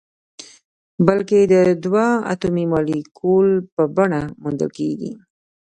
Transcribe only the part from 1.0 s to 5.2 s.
بلکې د دوه اتومي مالیکول په بڼه موندل کیږي.